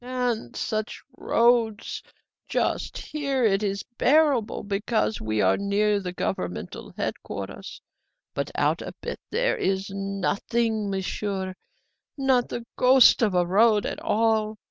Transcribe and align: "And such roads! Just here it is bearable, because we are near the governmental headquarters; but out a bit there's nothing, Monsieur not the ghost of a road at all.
"And 0.03 0.55
such 0.55 1.03
roads! 1.15 2.01
Just 2.49 2.97
here 2.97 3.43
it 3.45 3.61
is 3.61 3.83
bearable, 3.99 4.63
because 4.63 5.21
we 5.21 5.41
are 5.41 5.57
near 5.57 5.99
the 5.99 6.11
governmental 6.11 6.91
headquarters; 6.97 7.79
but 8.33 8.49
out 8.55 8.81
a 8.81 8.95
bit 9.01 9.19
there's 9.29 9.91
nothing, 9.91 10.89
Monsieur 10.89 11.53
not 12.17 12.49
the 12.49 12.65
ghost 12.79 13.21
of 13.21 13.35
a 13.35 13.45
road 13.45 13.85
at 13.85 13.99
all. 14.01 14.57